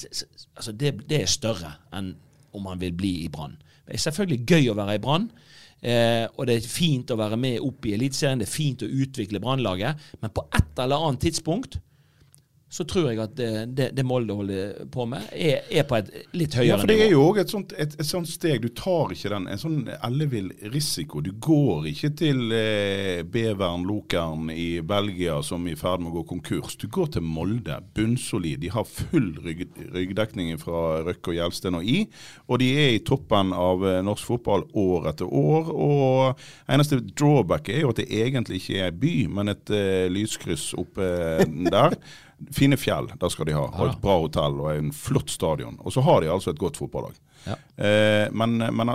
[0.05, 2.13] altså det, det er større enn
[2.55, 3.57] om han vil bli i Brann.
[3.85, 5.27] Det er selvfølgelig gøy å være i Brann.
[5.79, 8.89] Eh, og det er fint å være med opp i Eliteserien, det er fint å
[8.89, 10.09] utvikle Brannlaget.
[10.21, 11.79] Men på et eller annet tidspunkt
[12.69, 16.11] så tror jeg at det, det, det Molde holder på med, er, er på et
[16.37, 18.61] litt høyere Ja, for det er jo òg et, et, et sånt steg.
[18.61, 21.23] Du tar ikke den, en sånn ellevill risiko.
[21.25, 26.19] Du går ikke til eh, Beveren Lokeren i Belgia som er i ferd med å
[26.19, 26.77] gå konkurs.
[26.77, 28.61] Du går til Molde, bunnsolid.
[28.61, 32.03] De har full rygg, ryggdekning fra Røkke og Gjelsten og I.
[32.53, 35.73] Og de er i toppen av eh, norsk fotball år etter år.
[35.73, 40.75] Og eneste drawback er jo at det egentlig ikke er by, men et eh, lyskryss
[40.77, 41.13] oppe
[41.73, 41.97] der.
[42.55, 43.65] Fine fjell, der skal de ha.
[43.67, 45.77] Og et bra hotell og en flott stadion.
[45.83, 47.17] Og så har de altså et godt fotballag.
[47.45, 47.55] Ja.
[47.83, 48.93] Eh, men, men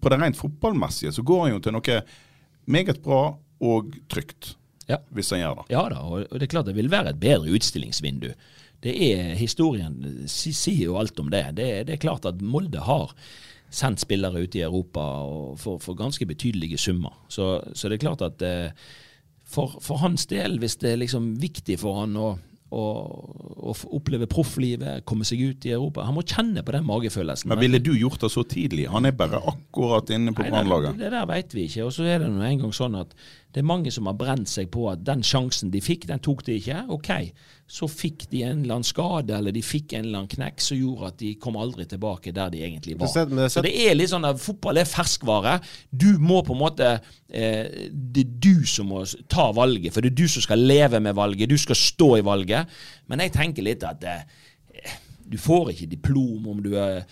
[0.00, 1.98] på det rent fotballmessige så går han jo til noe
[2.66, 3.20] meget bra
[3.62, 4.54] og trygt,
[4.88, 4.98] Ja.
[5.10, 5.64] hvis han gjør det.
[5.74, 8.28] Ja da, og det er klart det vil være et bedre utstillingsvindu.
[8.84, 9.96] Det er Historien
[10.28, 11.44] si- sier jo alt om det.
[11.56, 11.70] det.
[11.88, 13.14] Det er klart at Molde har
[13.70, 15.02] sendt spillere ut i Europa
[15.58, 17.12] for, for ganske betydelige summer.
[17.28, 18.70] Så, så det er klart at eh,
[19.44, 22.28] for, for hans del, hvis det er liksom viktig for han å,
[22.74, 22.84] å,
[23.94, 27.50] oppleve profflivet, komme seg ut i Europa Han må kjenne på den magefølelsen.
[27.50, 28.88] Men ville du gjort det så tidlig?
[28.90, 30.98] Han er bare akkurat inne på Brannlaget.
[30.98, 31.86] Det der vet vi ikke.
[31.86, 33.14] Og så er det nå en gang sånn at
[33.56, 36.42] det er mange som har brent seg på at den sjansen de fikk, den tok
[36.44, 36.82] de ikke.
[36.92, 37.06] OK,
[37.64, 40.76] så fikk de en eller annen skade eller de fikk en eller annen knekk som
[40.76, 43.08] gjorde at de kom aldri tilbake der de egentlig var.
[43.48, 45.54] Så det er litt sånn at fotball er ferskvare.
[45.88, 50.12] Du må på en måte eh, Det er du som må ta valget, for det
[50.12, 51.48] er du som skal leve med valget.
[51.48, 52.76] Du skal stå i valget.
[53.08, 57.08] Men jeg tenker litt at eh, du får ikke diplom om du er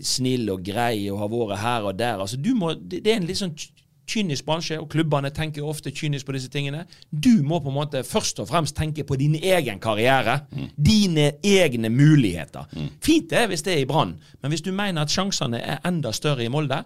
[0.00, 2.24] snill og grei og har vært her og der.
[2.24, 3.52] Altså, du må, det, det er en litt sånn
[4.12, 6.84] kynisk bransje, og klubbene tenker ofte kynisk på disse tingene.
[7.10, 10.40] Du må på en måte først og fremst tenke på din egen karriere.
[10.76, 12.68] Dine egne muligheter.
[13.02, 16.12] Fint det hvis det er i Brann, men hvis du mener at sjansene er enda
[16.12, 16.82] større i Molde,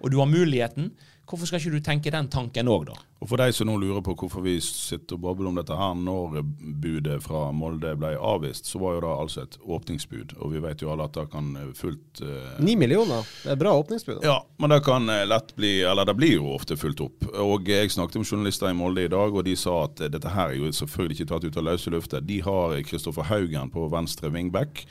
[0.00, 0.90] og du har muligheten,
[1.26, 2.96] hvorfor skal ikke du tenke den tanken òg, da?
[3.24, 5.94] Og for deg som nå lurer på hvorfor vi sitter og babler om dette her
[5.96, 6.42] når
[6.82, 10.34] budet fra Molde ble avvist, så var jo det altså et åpningsbud.
[10.44, 12.20] Og vi vet jo alle at det kan eh, fullt
[12.60, 14.20] Ni Ni millioner, det er bra åpningsbud.
[14.20, 14.26] da.
[14.28, 17.24] Ja, men det kan eh, lett bli, eller det blir jo ofte fulgt opp.
[17.40, 20.36] Og jeg snakket med journalister i Molde i dag, og de sa at eh, dette
[20.36, 22.20] her er jo selvfølgelig ikke tatt ut av løse lufta.
[22.20, 24.84] De har Kristoffer Haugen på venstre wingback.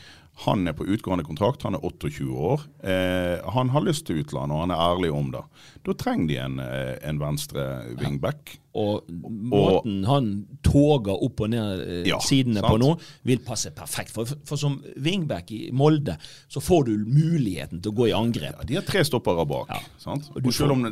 [0.43, 2.65] Han er på utgående kontrakt, han er 28 år.
[2.83, 5.41] Eh, han har lyst til utlandet, og han er ærlig om det.
[5.87, 7.63] Da trenger de en, eh, en venstre
[8.01, 8.57] wingback.
[8.75, 10.25] Og måten han
[10.67, 12.67] toger opp og ned eh, Ja, sidene sant.
[12.67, 12.89] på nå,
[13.23, 14.11] vil passe perfekt.
[14.11, 16.17] For, for som wingback i Molde,
[16.51, 18.57] så får du muligheten til å gå i angrep.
[18.59, 19.71] Ja, de har tre stoppere bak.
[19.71, 19.79] Ja.
[20.03, 20.27] Sant?
[20.35, 20.83] Og Og selv om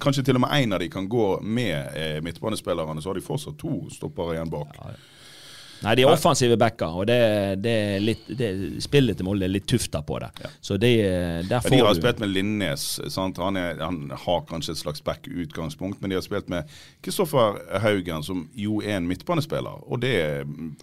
[0.00, 3.26] kanskje til og med en av de kan gå med eh, midtbanespillerne, så har de
[3.28, 4.72] fortsatt to stoppere igjen bak.
[5.84, 7.18] Nei, de er offensive backer, og det,
[7.64, 8.48] det er litt, det,
[8.84, 10.30] spillet til Molde er litt tufta på det.
[10.64, 10.92] Så det,
[11.48, 12.86] der Ja, får de har du spilt med Linnes.
[13.12, 13.40] Sant?
[13.42, 16.70] Han, er, han har kanskje et slags back-utgangspunkt, men de har spilt med
[17.04, 19.84] Kristoffer Haugen, som jo er en midtbanespiller.
[19.86, 20.14] Og det,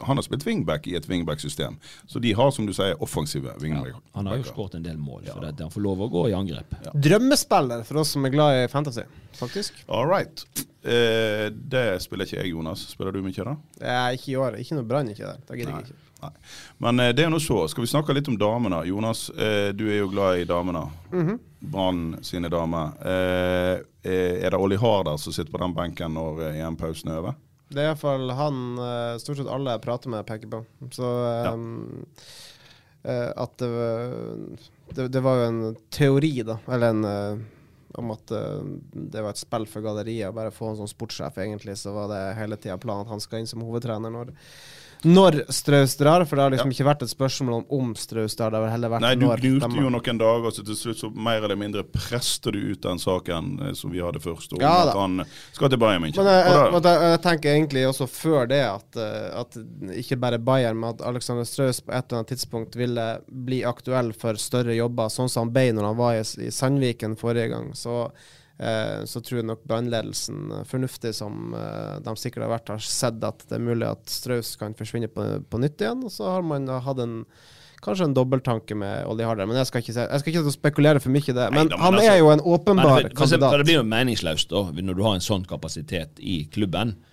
[0.02, 1.80] han har spilt wingback i et wingback-system.
[2.08, 3.98] Så de har, som du sier, offensive wingback.
[4.14, 6.38] Han har jo skåret en del mål, for at han får lov å gå i
[6.38, 6.78] angrep.
[6.94, 9.06] Drømmespiller for oss som er glad i fantasy,
[9.40, 9.84] faktisk.
[9.88, 10.44] All right.
[10.84, 12.88] Eh, det spiller ikke jeg, Jonas.
[12.92, 13.56] Spiller du mye da?
[13.82, 14.58] Er ikke i år.
[14.60, 15.40] Ikke noe Brann ikke der.
[15.48, 16.00] Da gidder jeg ikke.
[16.24, 16.32] Nei.
[16.80, 17.62] Men eh, det er nå så.
[17.72, 18.84] Skal vi snakke litt om damene?
[18.88, 20.86] Jonas, eh, du er jo glad i damene.
[21.64, 22.94] Brann sine damer.
[23.04, 27.20] Eh, eh, er det Olli Harder som sitter på den benken når eh, EM-pausen er
[27.24, 27.36] over?
[27.74, 30.64] Det er iallfall han eh, stort sett alle jeg prater med, peker på.
[30.94, 31.08] Så
[31.44, 31.54] Ja.
[31.56, 32.06] um,
[33.04, 33.72] eh, at det,
[34.96, 37.42] det, det var jo en teori, da, eller en eh,
[38.02, 41.38] om at eh, det var et spill for galleriet å bare få en sånn sportssjef,
[41.44, 41.76] egentlig.
[41.80, 44.34] Så var det hele tida planen at han skal inn som hovedtrener når,
[45.04, 46.26] når Straus drar.
[46.26, 48.92] For det har liksom ikke vært et spørsmål om om Straus drar, det har heller
[48.94, 52.54] vært Nei, du gnuste jo noen dager, så til slutt så mer eller mindre preste
[52.54, 55.24] du ut den saken eh, som vi hadde først, om Ja at han
[55.56, 56.24] skal til Bayern München.
[56.24, 59.60] Men jeg, jeg, jeg, jeg tenker egentlig også før det at, eh, at
[60.04, 64.14] ikke bare Bayern, men at Alexander Straus på et eller annet tidspunkt ville bli aktuell
[64.18, 67.72] for større jobber, sånn som han ble når han var i, i Sandviken forrige gang.
[67.78, 68.08] Så,
[69.10, 73.24] så tror jeg nok brannledelsen, eh, fornuftig som eh, de sikkert har vært, har sett
[73.26, 76.04] at det er mulig at Straus kan forsvinne på, på nytt igjen.
[76.06, 77.24] Og så har man hatt en
[77.84, 81.02] Kanskje en dobbelttanke med Olli Harder, men jeg skal ikke, se- jeg skal ikke spekulere
[81.04, 81.48] for mye i det.
[81.52, 83.58] Men Nei da, men han altså- er jo en Men åpenbar for, for, for kandidat.
[83.60, 87.13] det blir jo meningsløst da, når du har en sånn kapasitet i klubben, eh,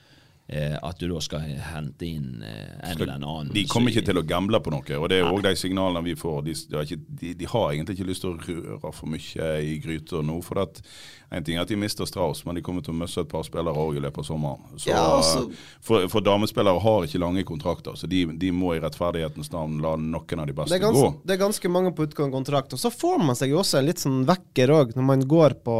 [0.82, 3.52] at du da skal hente inn eh, en eller annen.
[3.54, 6.16] De kommer ikke til å gamble på noe, og det er òg de signalene vi
[6.18, 6.40] får.
[6.48, 9.50] De, de, har ikke, de, de har egentlig ikke lyst til å røre for mye
[9.62, 10.40] i gryta nå.
[10.42, 10.82] For at,
[11.30, 13.46] en ting er at de mister Strauss, men de kommer til å miste et par
[13.46, 14.66] spillere òg i løpet av sommeren.
[14.76, 15.46] Så, Ja, altså-
[15.80, 19.94] for, for damespillere har ikke lange kontrakter, så de, de må i rettferdighetens navn la
[19.96, 21.22] noen av de beste det ganske, gå.
[21.24, 22.74] det er ganske mange på utgående kontrakt.
[22.74, 25.60] Og så får man seg jo også en litt sånn vekker òg, når man går
[25.62, 25.76] på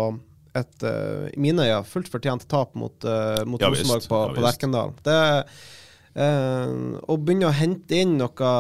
[0.59, 3.69] et uh, i mine øyne fullt fortjent tap mot, uh, mot Ja.
[3.71, 4.43] Rosenborg på, Ja, på.
[4.47, 4.93] Lerkendal.
[5.07, 5.17] Det
[6.19, 6.73] eh,
[7.07, 8.51] Å begynne å hente inn noe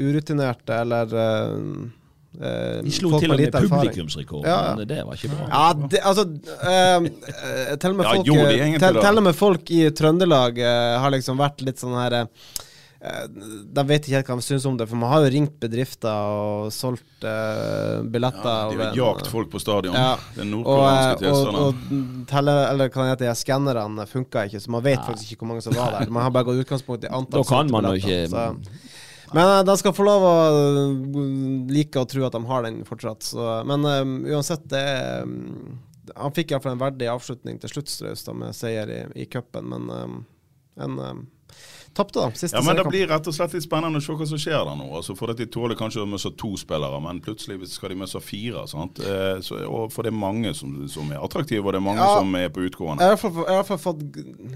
[0.00, 1.58] urutinerte eller eh,
[2.40, 5.48] eh, De slo til og med publikumsrekord, Ja, men det var ikke bra.
[5.50, 9.36] Ja, det, altså eh, eh, til, og med folk, ja, eh, til, til og med
[9.36, 12.48] folk i Trøndelag eh, har liksom vært litt sånn her eh,
[12.96, 16.30] De vet ikke helt hva de syns om det, for man har jo ringt bedrifter
[16.32, 18.48] og solgt uh, billetter.
[18.48, 19.94] Ja, de har jagt folk på stadion.
[19.94, 20.14] Ja.
[20.34, 21.60] Det og, nordkoreanske tilstanden.
[21.60, 22.20] og, tilstander.
[22.24, 25.52] og telle, eller hva heter, de skannerne funka ikke, så man vet faktisk ikke hvor
[25.52, 26.10] mange som var der.
[26.10, 28.54] Man har bare gått utgangspunkt i antall Da kan man jo ikke så-
[29.34, 32.84] Men eh, de skal få lov å eh, like å tro at de har den
[32.86, 33.26] fortsatt.
[33.26, 35.78] Så, men um, uansett, det er mm,
[36.16, 39.90] Han fikk iallfall en verdig avslutning til slutt, Straus, med seier i, i cupen, men
[39.90, 40.20] um,
[40.78, 41.24] en um,
[41.96, 42.30] Tapte, da.
[42.36, 44.58] Siste Ja, men Det blir rett og slett litt spennende å se hva som skjer
[44.68, 44.86] der nå.
[44.98, 48.20] Altså for at De tåler kanskje å møte to spillere, men plutselig skal de møte
[48.20, 48.66] fire.
[48.68, 49.00] sant?
[49.00, 52.04] Eh, så, og For det er mange som, som er attraktive, og det er mange
[52.04, 52.18] Ja.
[52.18, 53.00] som er på utgående.
[53.00, 54.04] jeg har i hvert fall fått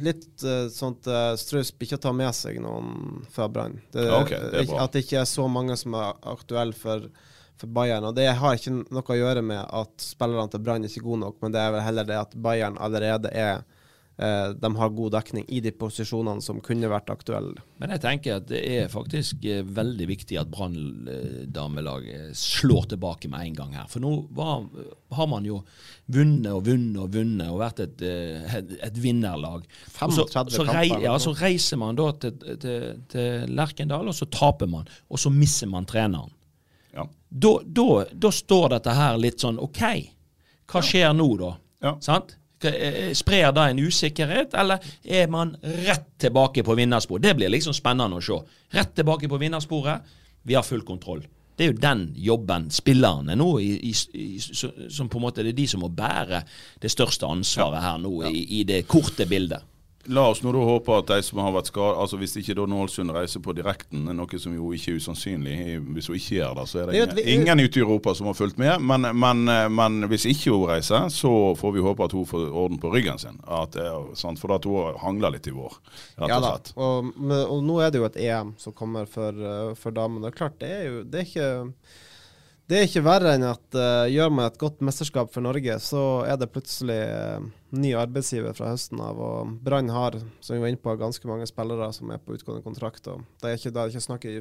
[0.04, 3.80] litt uh, sånt uh, Straus ikke ta med seg noen fra Brann.
[3.92, 4.84] Det, Ja, ok, det er ikke- bra.
[4.84, 7.08] At det ikke er så mange som er aktuelle for,
[7.56, 8.04] for Bayern.
[8.04, 11.20] Og Det har ikke noe å gjøre med at spillerne til Brann er ikke gode
[11.24, 13.64] nok, men det er vel heller det at Bayern allerede er
[14.20, 17.62] De har god dekning i de posisjonene som kunne vært aktuelle.
[17.80, 20.74] Men jeg tenker at det er faktisk eh, veldig viktig at Brann
[21.48, 21.48] damelag
[22.00, 23.86] damelaget slår tilbake med en gang her.
[23.88, 24.66] For nå var,
[25.16, 25.60] har man jo
[26.10, 29.64] vunnet og vunnet og vunnet og vært et, eh, et, et vinnerlag.
[29.94, 34.70] Så, så, rei, ja, så reiser man da til, til, til Lerkendal, og så taper
[34.70, 34.88] man.
[35.08, 36.32] Og så mister man treneren.
[36.94, 37.06] Ja.
[37.28, 39.82] Da, da, da står dette her litt sånn OK,
[40.70, 41.54] hva skjer nå, da?
[41.80, 41.96] Ja.
[42.04, 42.36] Sant?
[42.60, 47.22] K- eh, Sprer det en usikkerhet, eller er man rett tilbake på vinnersporet?
[47.22, 48.36] Det blir liksom spennende å se.
[48.76, 50.02] Rett tilbake på vinnersporet.
[50.42, 51.22] Vi har full kontroll.
[51.56, 55.58] Det er jo den jobben spillerne nå, i, i, som på en måte det er
[55.58, 56.42] de som må bære
[56.80, 59.60] det største ansvaret her nå, i, i det korte bildet.
[60.08, 62.64] La oss nå da håpe at de som har vært skadet altså Hvis ikke da
[62.70, 65.56] Nålsund reiser på direkten, noe som jo ikke er usannsynlig
[65.92, 68.30] Hvis hun ikke gjør det, så er det er ingen, ingen ute i Europa som
[68.30, 68.80] har fulgt med.
[68.80, 69.44] Men, men,
[69.76, 73.20] men hvis ikke hun reiser, så får vi håpe at hun får orden på ryggen
[73.20, 73.36] sin.
[73.44, 74.40] At, er sant?
[74.40, 75.76] For at hun hangler litt i vår,
[76.16, 76.72] rett Ja og slett.
[76.80, 80.24] Og, men, og nå er det jo et EM som kommer for, uh, for damene.
[80.26, 81.50] Det er klart, det er jo det er ikke
[82.70, 86.02] det er ikke verre enn at uh, gjør man et godt mesterskap for Norge, så
[86.22, 89.18] er det plutselig uh, ny arbeidsgiver fra høsten av.
[89.18, 92.62] Og Brann har, som vi var inne på, ganske mange spillere som er på utgående
[92.62, 93.10] kontrakt.
[93.10, 94.36] og Det er ikke, det er ikke snakk i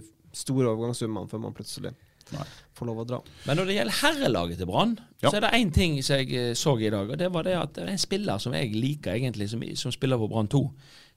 [0.45, 1.95] store overgangssummene før man plutselig
[2.29, 2.45] Nei.
[2.77, 3.19] får lov å dra.
[3.49, 5.31] Men når det gjelder herrelaget til Brann, Ja.
[5.31, 7.09] så er det én ting som jeg eh, så i dag.
[7.09, 9.91] Og det var det at det er en spiller som jeg liker egentlig, som, som
[9.95, 10.61] spiller på Brann 2.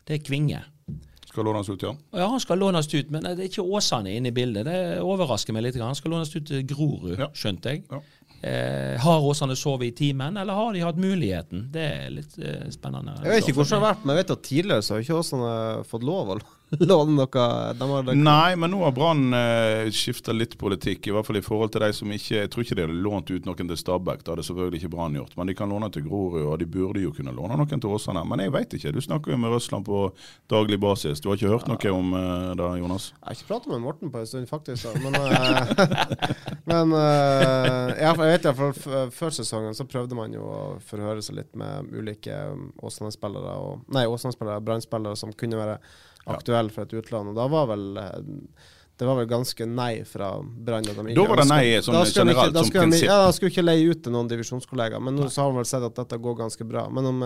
[0.08, 0.64] Det er Kvinge.
[1.32, 1.94] Skal lånes ut, ja.
[2.12, 4.66] Ja, Han skal lånes ut, men det er ikke Åsane inne i bildet.
[4.68, 5.78] Det overrasker meg litt.
[5.80, 7.28] Han skal lånes ut til Grorud, Ja.
[7.32, 7.84] skjønte jeg.
[7.90, 8.00] Ja.
[8.42, 11.68] Eh, har Åsane sovet i timen, eller har de hatt muligheten?
[11.72, 13.14] Det er litt eh, spennende.
[13.22, 15.20] Jeg vet ikke hvordan det har vært, men jeg vet at tidligere så har ikke
[15.22, 16.34] Åsane fått lov
[16.80, 17.46] å låne noe.
[17.76, 21.44] De har, Nei, men nå har Brann eh, skifta litt politikk, i hvert fall i
[21.44, 24.22] forhold til de som ikke Jeg tror ikke de hadde lånt ut noen til Stabæk,
[24.22, 25.36] det hadde selvfølgelig ikke Brann gjort.
[25.36, 28.24] Men de kan låne til Grorud, og de burde jo kunne låne noen til Åsane.
[28.28, 28.94] Men jeg veit ikke.
[28.94, 30.04] Du snakker jo med Røsland på
[30.52, 31.20] daglig basis.
[31.20, 33.10] Du har ikke hørt noe om eh, det, Jonas?
[33.12, 34.88] Jeg har ikke pratet med Morten på en stund, faktisk.
[34.88, 35.02] Da.
[35.04, 35.74] Men, eh,
[36.72, 41.40] men eh, jeg, jeg vet iallfall før sesongen så prøvde man jo å forhøre seg
[41.40, 45.78] litt med ulike um, Åsane-spillere og Nei, Åsane-spillere, Brann-spillere som kunne være
[46.26, 47.32] aktuelle for et utland.
[47.32, 48.20] Og da var vel eh,
[49.02, 50.84] det var vel ganske nei fra Brann.
[50.86, 53.08] Da var det nei sånn Da generelt, ikke, som prinsipp.
[53.08, 55.68] Ja, da skulle ikke leie ut til noen divisjonskollegaer, men nå så har man vel
[55.72, 56.84] sett at dette går ganske bra.
[56.92, 57.24] Men om,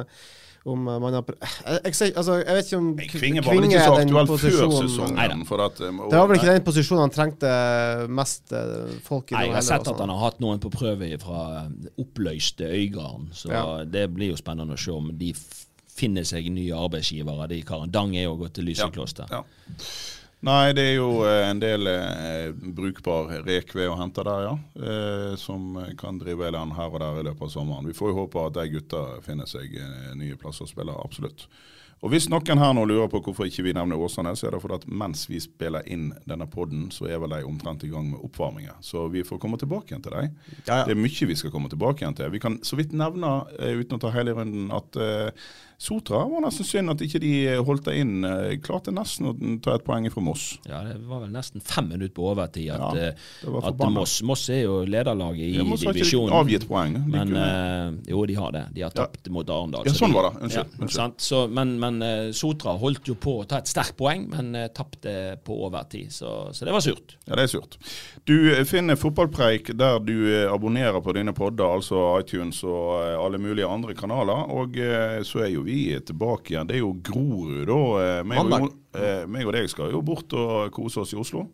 [0.73, 3.83] om man har jeg, jeg, ser- altså, jeg vet ikke om Kvinge var vel ikke
[3.83, 5.45] så aktuell før sesongen.
[5.51, 7.53] For at, og, det var vel ikke den posisjonen han trengte
[8.23, 11.13] mest eh, folk i Nei, jeg har sett at han har hatt noen på prøve
[11.27, 11.45] fra
[12.01, 13.67] oppløste Øygarden, så Ja.
[13.85, 15.35] det blir jo spennende å se om de
[15.97, 17.91] f- finner seg nye arbeidsgivere, de karene.
[17.93, 19.27] Dang er jo gått til Lysekloster.
[19.31, 19.43] Ja.
[20.47, 24.57] Nei, det er jo eh, en del eh, brukbar rekve å hente der, ja.
[24.77, 27.89] Eh, som kan drive land her og der i løpet av sommeren.
[27.89, 31.47] Vi får jo håpe at de gutta finner seg eh, nye plasser å spille, absolutt.
[32.05, 34.61] Og Hvis noen her nå lurer på hvorfor ikke vi nevner Åsane, så er det
[34.63, 38.11] fordi at mens vi spiller inn denne podden, så er vel de omtrent i gang
[38.13, 38.77] med oppvarminga.
[38.85, 40.35] Så vi får komme tilbake igjen til dem.
[40.69, 40.83] Ja, ja.
[40.85, 42.29] Det er mye vi skal komme tilbake igjen til.
[42.37, 45.49] Vi kan så vidt nevne, eh, uten å ta hele runden, at eh,
[45.79, 48.25] Sotra var nesten synd at ikke de holdt det inn.
[48.25, 50.47] Eh, klarte nesten å ta et poeng fra Moss.
[50.65, 53.83] Ja, det var vel nesten fem minutter på overtid at, Ja, eh, at.
[53.93, 56.97] Moss, Moss er jo lederlaget i Ja, Moss har ikke avgitt poeng.
[57.13, 58.65] Men eh, jo, de har det.
[58.73, 59.05] De har Ja.
[59.05, 59.85] tapt mot Arendal.
[59.85, 60.43] Ja, sånn de- var det.
[60.47, 61.21] Unnskyld, Ja, unnskyld.
[61.21, 64.69] Så, men men eh, Sotra holdt jo på å ta et sterkt poeng, men uh,
[64.73, 66.09] tapte på overtid.
[66.11, 67.17] Så, så det var surt.
[67.29, 67.77] Ja, det er surt.
[68.25, 73.15] Du eh, finner fotballpreik der du eh, abonnerer på dine podder, altså iTunes og eh,
[73.21, 74.49] alle mulige andre kanaler.
[74.57, 76.69] Og eh, så er jo vi er tilbake igjen.
[76.69, 77.79] Det er jo Grorud, da.
[78.03, 78.75] Eh, meg, og.
[78.97, 81.47] Eh, meg og deg skal jo bort og kose oss i Oslo.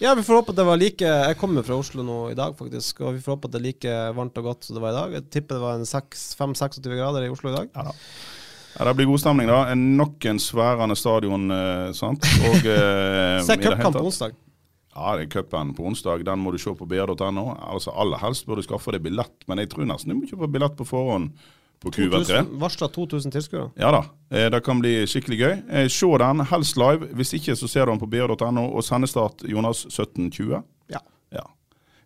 [0.00, 2.54] Ja, vi får håpe at det var like Jeg kommer fra Oslo nå i dag,
[2.56, 3.02] faktisk.
[3.04, 5.00] Og vi får håpe at det er like varmt og godt som det var i
[5.02, 5.16] dag.
[5.18, 7.72] Jeg tipper det var en 5-26 grader i Oslo i dag.
[7.76, 7.96] Ja da.
[8.78, 9.74] Ja, Det blir god stemning, da.
[9.74, 12.24] Nok en sværende stadion, eh, sant.
[12.48, 14.38] Og, eh, Se cupkamp på onsdag.
[14.94, 16.24] Ja, det er cupen på onsdag.
[16.26, 17.44] Den må du se på br.no.
[17.60, 20.50] Altså, aller helst bør du skaffe deg billett, men jeg tror nesten du må kjøpe
[20.50, 21.30] billett på forhånd
[21.80, 22.42] på QV3.
[22.60, 23.70] Varsla 2000 tilskuere.
[23.80, 24.02] Ja da,
[24.36, 25.54] eh, det kan bli skikkelig gøy.
[25.70, 27.08] Eh, Se den, helst live.
[27.16, 28.66] Hvis ikke, så ser du den på br.no.
[28.74, 30.62] Og sendestart Jonas 1720.
[30.92, 31.00] Ja.
[31.32, 31.46] Ja.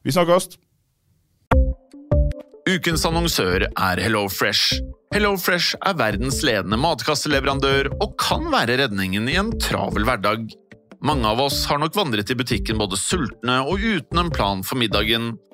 [0.04, 0.54] Vi snakkes!
[2.64, 4.78] Ukens annonsør er HelloFresh.
[5.14, 10.46] HelloFresh er verdens ledende matkasseleverandør og kan være redningen i en travel hverdag.
[11.04, 14.80] Mange av oss har nok vandret i butikken både sultne og uten en plan for
[14.80, 15.34] middagen,